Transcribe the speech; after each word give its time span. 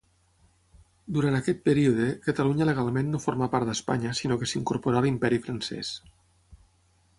Durant 1.17 1.37
aquest 1.39 1.59
període 1.69 2.07
Catalunya 2.29 2.67
legalment 2.71 3.13
no 3.17 3.21
formà 3.27 3.49
part 3.57 3.71
d'Espanya 3.71 4.15
sinó 4.23 4.41
que 4.45 4.49
s'incorporà 4.55 5.03
a 5.03 5.07
l'Imperi 5.09 5.43
francès. 5.47 5.95